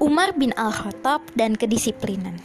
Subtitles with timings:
[0.00, 2.40] Umar bin Al-Khattab dan kedisiplinan.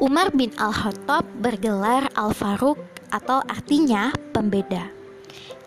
[0.00, 2.80] Umar bin Al-Khattab bergelar Al-Faruq
[3.12, 4.88] atau artinya pembeda,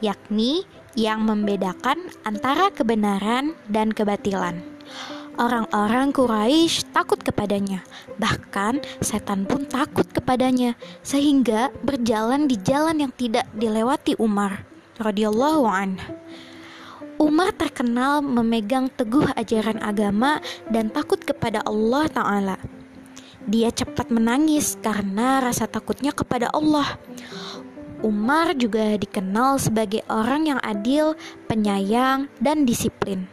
[0.01, 0.65] yakni
[0.97, 4.57] yang membedakan antara kebenaran dan kebatilan.
[5.37, 7.85] Orang-orang Quraisy takut kepadanya,
[8.17, 10.73] bahkan setan pun takut kepadanya,
[11.05, 14.68] sehingga berjalan di jalan yang tidak dilewati Umar
[14.99, 16.11] radhiyallahu anhu.
[17.19, 20.39] Umar terkenal memegang teguh ajaran agama
[20.71, 22.57] dan takut kepada Allah Ta'ala.
[23.43, 26.95] Dia cepat menangis karena rasa takutnya kepada Allah.
[27.99, 31.19] Umar juga dikenal sebagai orang yang adil,
[31.51, 33.27] penyayang, dan disiplin.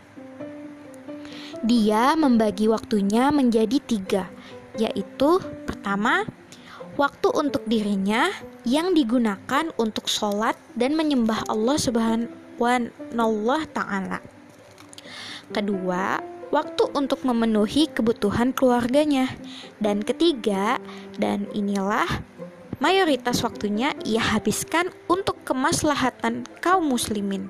[1.62, 4.24] Dia membagi waktunya menjadi tiga,
[4.74, 6.26] yaitu pertama,
[6.96, 8.32] waktu untuk dirinya
[8.64, 12.32] yang digunakan untuk sholat dan menyembah Allah Subhanahu
[13.70, 14.18] Ta'ala.
[15.52, 16.18] Kedua,
[16.50, 19.30] waktu untuk memenuhi kebutuhan keluarganya.
[19.76, 20.80] Dan ketiga,
[21.20, 22.08] dan inilah
[22.80, 27.48] mayoritas waktunya ia habiskan untuk kemaslahatan kaum muslimin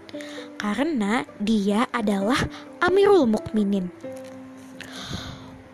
[0.58, 2.38] karena dia adalah
[2.82, 3.90] Amirul Mukminin.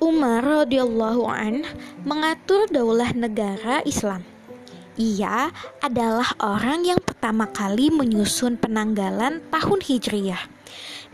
[0.02, 1.62] Umar radhiyallahu an
[2.52, 4.20] mengatur daulah negara Islam
[5.00, 5.48] ia
[5.80, 10.52] adalah orang yang pertama kali menyusun penanggalan tahun Hijriyah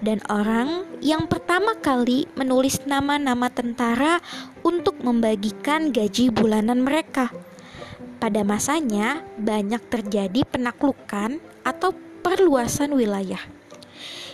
[0.03, 4.19] dan orang yang pertama kali menulis nama-nama tentara
[4.67, 7.31] untuk membagikan gaji bulanan mereka.
[8.19, 11.95] Pada masanya, banyak terjadi penaklukan atau
[12.27, 13.43] perluasan wilayah.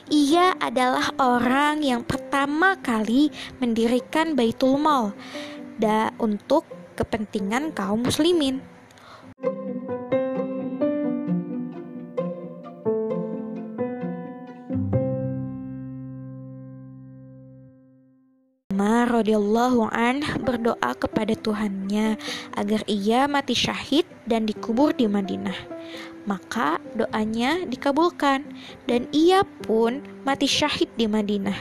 [0.09, 3.29] Ia adalah orang yang pertama kali
[3.61, 5.13] mendirikan Baitul Mal
[5.79, 8.63] da untuk kepentingan kaum muslimin.
[19.15, 22.19] Radhiyallahu an berdoa kepada Tuhannya
[22.59, 25.55] agar ia mati syahid dan dikubur di Madinah.
[26.27, 28.43] Maka doanya dikabulkan
[28.91, 31.55] dan ia pun mati syahid di Madinah.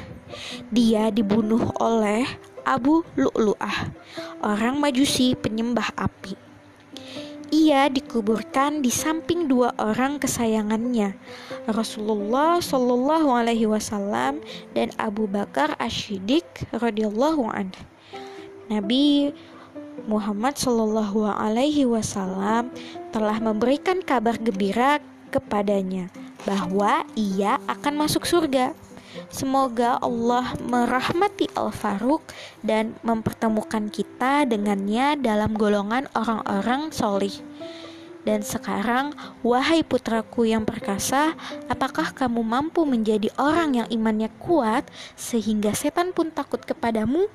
[0.73, 2.25] Dia dibunuh oleh
[2.63, 3.91] Abu Lu'lu'ah,
[4.43, 6.53] orang Majusi penyembah api
[7.53, 11.13] ia dikuburkan di samping dua orang kesayangannya,
[11.69, 14.41] Rasulullah Shallallahu Alaihi Wasallam
[14.73, 16.43] dan Abu Bakar Ashidik
[16.73, 17.83] radhiyallahu anhu.
[18.73, 19.37] Nabi
[20.09, 22.73] Muhammad Shallallahu Alaihi Wasallam
[23.13, 24.97] telah memberikan kabar gembira
[25.29, 26.09] kepadanya
[26.49, 28.73] bahwa ia akan masuk surga.
[29.29, 32.21] Semoga Allah merahmati Al-Faruq
[32.65, 37.33] dan mempertemukan kita dengannya dalam golongan orang-orang solih.
[38.23, 39.11] Dan sekarang,
[39.43, 41.35] wahai putraku yang perkasa,
[41.67, 44.87] apakah kamu mampu menjadi orang yang imannya kuat
[45.19, 47.27] sehingga setan pun takut kepadamu?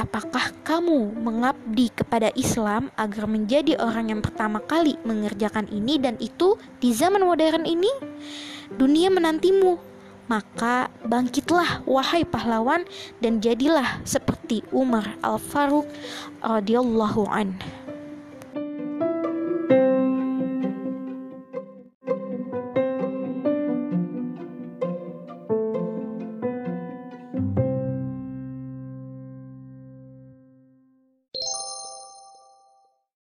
[0.00, 6.56] Apakah kamu mengabdi kepada Islam agar menjadi orang yang pertama kali mengerjakan ini dan itu
[6.80, 7.92] di zaman modern ini?
[8.72, 9.91] Dunia menantimu,
[10.32, 12.88] maka bangkitlah wahai pahlawan
[13.20, 15.84] dan jadilah seperti Umar Al-Faruq
[16.40, 17.60] radhiyallahu anhu.